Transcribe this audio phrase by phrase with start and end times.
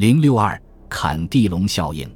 [0.00, 0.58] 零六二
[0.88, 2.10] 坎地龙效应，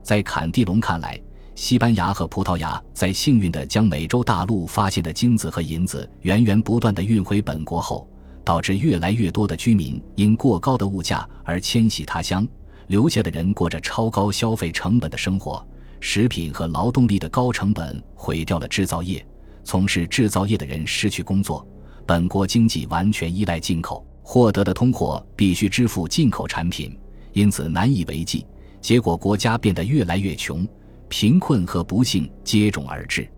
[0.00, 1.20] 在坎地龙看来，
[1.56, 8.08] 西班牙和葡萄牙在幸运地将美洲大陆发现的金子和银子源源不断地运回本国后，
[8.44, 12.46] 导致越来越多的居民因过高的物价而迁徙他乡，
[12.86, 15.66] 留下的人过着超高消费成本的生活，
[15.98, 19.26] 食品和劳动力的高成本毁掉了制造业，
[19.64, 21.66] 从事制造业的人失去工作。
[22.06, 26.96] 本国经济完全依赖进口，获得的通货必须支付进口产品，
[27.36, 28.46] 因此难以为继。
[28.80, 30.66] 结果，国家变得越来越穷，
[31.06, 33.28] 贫困和不幸接踵而至。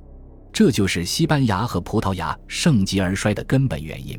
[0.52, 4.16] 这就是西班牙和葡萄牙盛极而衰的根本原因。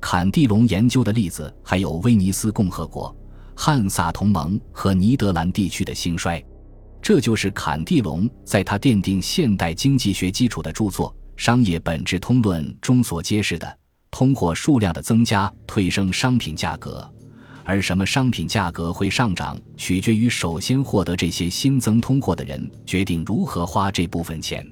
[0.00, 3.14] 坎蒂龙研究的例子还有威尼斯共和国、
[3.54, 6.42] 汉萨同盟和尼德兰地区的兴衰。
[7.02, 11.14] 这就是坎蒂龙在他奠定现代经济学基础的著作。
[11.36, 13.78] 商业本质通论中所揭示的，
[14.10, 17.06] 通货数量的增加推升商品价格，
[17.64, 24.66] 而什么商品价格会上涨，取决于首先获得这些新增通货的人决定如何花这部分钱。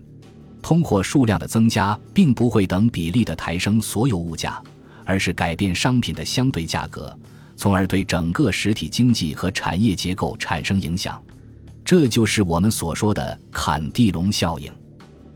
[0.62, 4.62] 通货数量的增加并不会等比例的抬升所有物价，
[5.04, 7.16] 而是改变商品的相对价格，
[7.56, 11.22] 从而对整个实体经济和产业结构产生影响。
[11.84, 14.70] 这就是我们所说的坎蒂龙效应。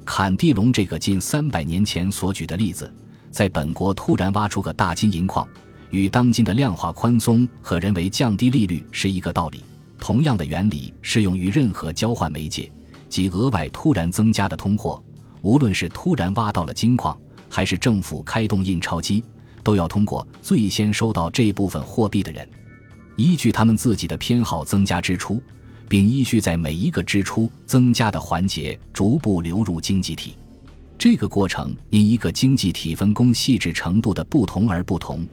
[0.05, 2.93] 坎蒂龙这个近三百年前所举的例子，
[3.31, 5.49] 在本国突然挖出个大金银矿，
[5.95, 9.63] 与当今的量化宽松和人为降低利率是一个道理。
[9.97, 12.71] 同样的原理适用于任何交换媒介，
[13.09, 15.01] 即额外突然增加的通货。
[15.41, 17.17] 无论是突然挖到了金矿，
[17.49, 19.23] 还是政府开动印钞机，
[19.63, 22.49] 都要通过最先收到这部分货币的人，
[23.15, 25.41] 依据他们自己的偏好增加支出。
[25.87, 30.35] 并依序在每一个支出增加的环节逐步流入经济体，
[30.99, 35.25] 这个过程因一个经济体分工细致程度的不同而不同，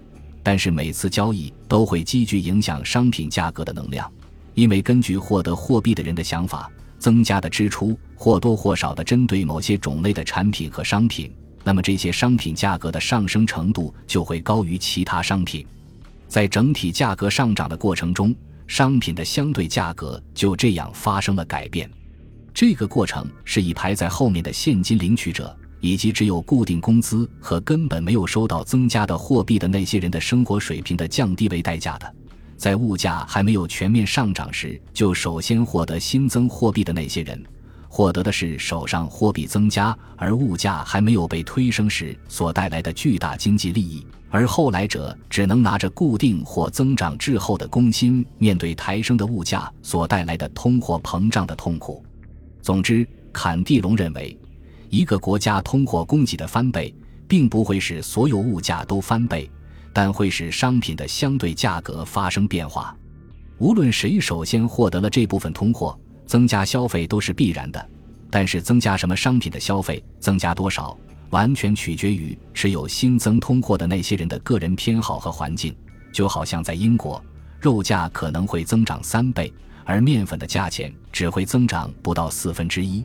[0.44, 4.12] 但是每次交易都会积聚影响商品价格的能量，
[4.54, 11.34] 因为根据获得货币的人的想法，增加的支出或多或少的针对某些种类的产品和商品，
[11.64, 15.66] 那么这些商品价格的上升程度就会高于其他商品，
[16.28, 18.36] 在整体价格上涨的过程中。
[18.68, 21.92] 商品的相对价格就这样发生了改变，
[22.54, 32.16] 这个过程是以排在后面的现金领取者以及只有固定工资和根本没有收到增加的货币的那些人的生活水平的降低为代价的。
[32.56, 37.44] 在物价还没有全面上涨时，就首先获得新增货币的那些人。
[37.90, 52.02] 获得的是手上货币增加，而物价还没有被推升时所带来的巨大经济利益，而后来者只能拿着固定或增长滞后的工薪，面对抬升的物价所带来的通货膨胀的痛苦。
[52.62, 54.38] 总之，坎蒂龙认为，
[54.92, 56.94] 一个国家通货供给的翻倍，
[57.28, 59.50] 并不会使所有物价都翻倍，
[59.92, 62.96] 但会使商品的相对价格发生变化。
[63.58, 65.98] 无论谁首先获得了这部分通货。
[66.28, 67.90] 增加消费都是必然的，
[68.30, 70.98] 但是增加什么商品的消费，增加多少，
[71.30, 75.76] 完全取决于持有新增通货的那些人的个人偏好和环境。
[76.14, 77.22] 就好像在英国，
[77.60, 79.54] 肉价可能会增长三倍，
[79.84, 83.04] 而面粉的价钱只会增长不到四分之一。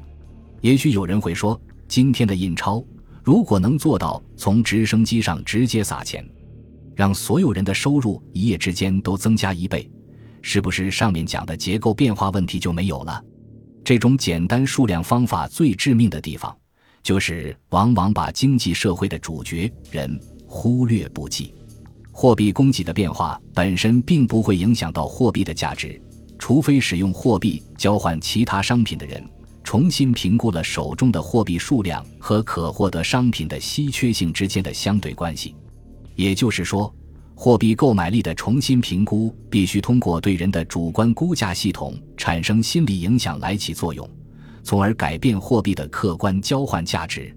[0.61, 2.85] 也许有人会说，今天的印钞
[3.23, 6.29] 如果能做到从直升机上直接撒钱，
[6.95, 9.91] 让所有人的收入一夜之间都增加一倍。
[10.43, 13.21] 是不是上面讲的结构变化问题就没有了？
[13.83, 16.57] 这种简单数量方法最致命的地方，
[17.03, 21.53] 就是往往把经济社会的主角人忽略不计。
[22.13, 26.01] 货币供给的变化本身并不会影响到货币的价值，
[26.39, 29.23] 除非使用货币交换其他商品的人
[29.77, 35.55] 重新评估了手中的货币数量和可获得商品的稀缺性之间的相对关系。
[36.15, 36.91] 也就是说。
[37.35, 44.09] 货币购买力的重新评估必须通过对人的主观估价系统产生心理影响来起作用，
[44.63, 47.37] 从而改变货币的客观交换价值。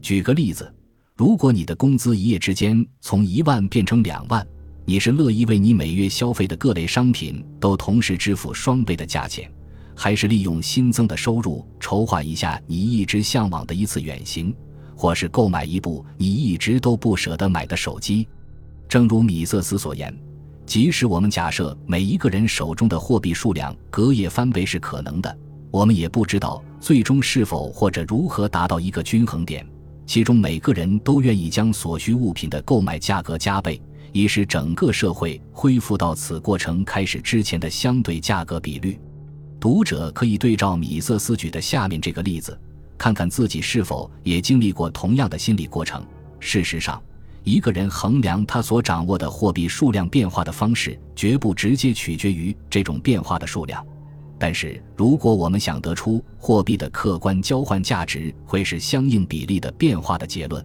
[0.00, 0.72] 举个例子，
[1.16, 4.46] 如果你的工资一夜之间从一万变成两万，
[4.84, 9.50] 你是乐意为你每月消费的各类商品都同时支付双倍的价钱，
[9.94, 14.54] 还是利用新增的收入筹划一下你一直向往的一次远行，
[14.96, 18.28] 或是购买一部你一直都不舍得买的手机？
[18.88, 20.14] 正如米瑟斯所言，
[20.66, 25.38] 即使我们假设每一个人手中的货币数量隔夜翻倍是可能的，
[25.70, 29.66] 我们也不知道最终是否或者如何达到一个均衡点，
[30.06, 33.80] 其中每个人都愿意将所需物品的购买价格加倍，
[34.12, 38.98] 以使整个社会恢复到此过程开始之前的相对价格比率。
[39.62, 42.58] 读者可以对照米瑟斯举的下面这个例子，
[42.98, 46.04] 看看自己是否也经历过同样的心理过程。
[46.40, 47.00] 事实上。
[47.44, 53.84] 一个人衡量他所掌握的货币数量变化的方式，绝不直接取决于这种变化的数量。
[54.38, 60.64] 但是，如果我们想得出货币的客观交换价值会是相应比例的变化的结论，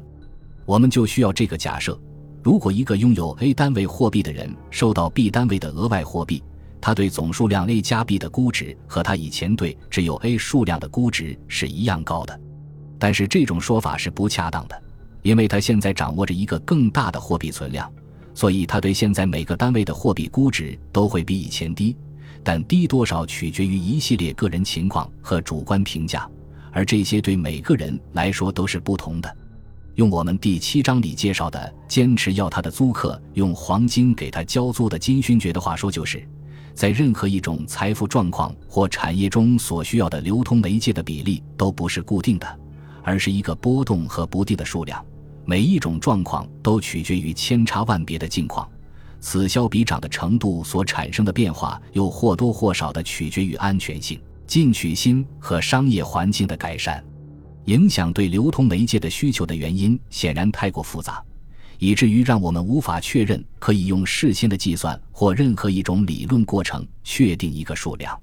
[0.66, 2.00] 我们就需要这个假设：
[2.44, 6.44] 如果一个拥有 A 单位货币的人收到 B 单位的额外货币，
[6.88, 12.40] 他对总数量 A 加 B 的估值和他以前对只有 A 数量的估值是一样高的。
[12.98, 14.84] 但是这种说法是不恰当的。
[15.22, 17.92] 因为他现在掌握着一个更大的货币存量，
[18.34, 21.94] 所以他对现在每个单位的货币估值都会比以前低，
[22.42, 26.26] 但低多少取决于一系列个人情况和主观评价，
[26.72, 29.38] 而这些对每个人来说都是不同的。
[29.96, 36.26] 用我们第七章里介绍的坚持要他的租客用黄金给他交租的金勋爵的话说，就是
[36.78, 42.60] 在任何一种财富状况或产业中所需要的流通媒介的比例都不是固定的，
[43.02, 45.04] 而是一个波动和不定的数量。
[45.44, 48.70] 每一种状况都取决于千差万别的境况，
[49.20, 57.04] 此消彼长的程度所产生的变化，又或多或少的取决于安全性、进取心和商业环境的改善。
[57.66, 61.24] 影响对流通媒介的需求的原因显然太过复杂，
[61.80, 68.20] 以至于让我们无法确认可以用事先的计算或任何一种理论过程确定一个数量。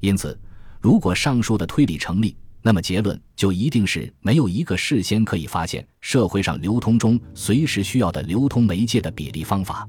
[0.00, 0.38] 因此，
[0.80, 9.88] 如果上述的推理成立，那么结论就一定是没有一个事先可以发现社会上流通中随时需要的流通媒介的比例方法，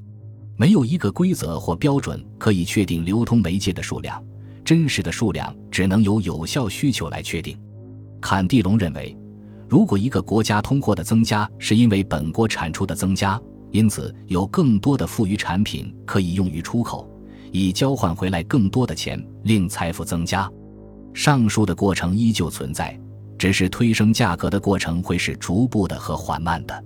[0.56, 4.24] 没有一个规则或标准可以确定流通媒介的数量，
[4.64, 7.60] 真实的数量只能由有效需求来确定。
[8.22, 9.16] 坎蒂隆认为，
[9.70, 13.40] 如果一个国家通货的增加是因为本国产出的增加，
[13.72, 17.10] 因此有更多的富余产品可以用于出口，
[17.52, 20.50] 以交换回来更多的钱，令财富增加。
[21.14, 22.98] 上述的过程依旧存在，
[23.38, 26.84] 只是推升价格的过程会是逐步的和缓慢的。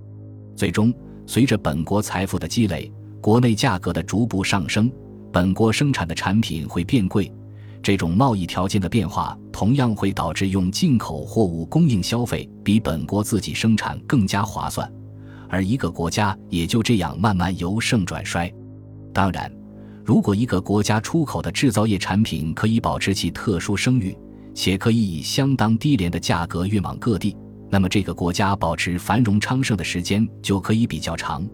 [0.55, 0.91] 最终，
[1.27, 2.91] 随着本国财富的积累，
[3.21, 4.91] 国内价格的逐步上升，
[5.31, 7.31] 本国生产的产品会变贵。
[7.81, 14.91] 这种贸易条件的变化，同样会导致用进口货物供应消费比本国自己生产更加划算，
[15.49, 18.51] 而一个国家也就这样慢慢由盛转衰。
[19.13, 19.51] 当然。
[20.03, 24.17] 如果一个国家出口的制造业产品可以保持其特殊声誉，
[24.53, 27.37] 且可以以相当低廉的价格运往各地，
[27.69, 31.47] 那么这个国家保持繁荣昌盛的时间就可以比较长。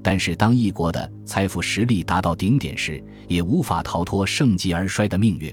[0.00, 5.52] 但是，当一国的财富实力达到顶点时，也无法逃脱盛极而衰的命运。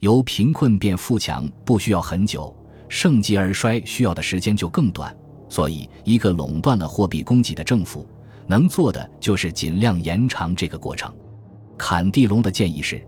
[0.00, 2.54] 由贫困变富强不需要很久，
[2.88, 5.14] 盛极而衰需要的时间就更短。
[5.48, 8.06] 所以，一个垄断了货币供给的政府
[8.46, 11.12] 能做的就是尽量延长这个过程。
[11.76, 13.04] 坎蒂隆的建议是，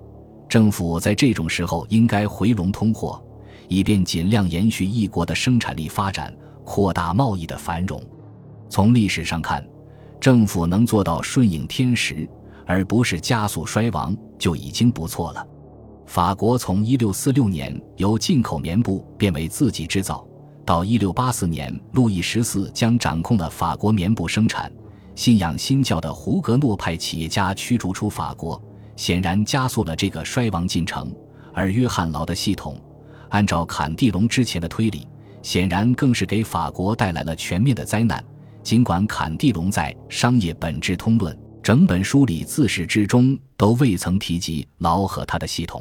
[0.49, 3.23] 政府在这种时候应该回笼通货，
[3.69, 6.35] 以便尽量延续一国的生产力发展，
[6.65, 8.03] 扩大贸易的繁荣。
[8.69, 9.65] 从历史上看，
[10.19, 12.29] 政府能做到顺应天时，
[12.67, 15.47] 而不是加速衰亡，就已经不错了。
[16.11, 20.27] 法国从1646年由进口棉布变为自己制造，
[20.67, 24.73] 到1684年路易十四将掌控了法国棉布生产。
[25.15, 28.61] 信仰新教的胡格诺派企业家驱逐出法国，
[28.97, 31.15] 显然加速了这个衰亡进程。
[31.55, 32.77] 而约翰劳的系统，
[33.29, 35.07] 按照坎蒂隆之前的推理，
[35.43, 38.21] 显然更是给法国带来了全面的灾难。
[38.65, 45.81] 尽管坎蒂隆在《商业本质通论》整本书里自始至终都未曾提及劳和他的系统。